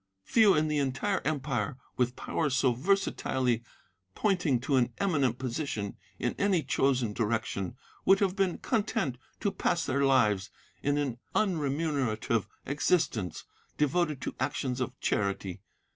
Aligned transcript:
Few 0.23 0.55
in 0.55 0.67
the 0.67 0.79
entire 0.79 1.21
Empire, 1.23 1.77
with 1.95 2.15
powers 2.15 2.55
so 2.55 2.73
versatilely 2.73 3.61
pointing 4.15 4.59
to 4.61 4.77
an 4.77 4.91
eminent 4.97 5.37
position 5.37 5.95
in 6.17 6.33
any 6.39 6.63
chosen 6.63 7.13
direction, 7.13 7.75
would 8.03 8.17
have 8.19 8.35
been 8.35 8.57
content 8.57 9.19
to 9.41 9.51
pass 9.51 9.85
their 9.85 10.03
lives 10.03 10.49
in 10.81 10.97
an 10.97 11.19
unremunerative 11.35 12.47
existence 12.65 13.45
devoted 13.77 14.21
to 14.21 14.33
actions 14.39 14.81
of 14.81 14.99
charity. 15.01 15.61